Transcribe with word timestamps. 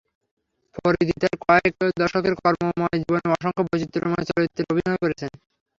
ফরীদি 0.75 1.13
তাঁর 1.21 1.35
কয়েক 1.43 1.71
দশকের 2.01 2.33
কর্মময় 2.41 2.97
জীবনে 2.99 3.27
অসংখ্য 3.35 3.61
বৈচিত্র্যময় 3.67 4.25
চরিত্রে 4.29 4.63
অভিনয় 4.71 4.99
করেছেন। 5.03 5.31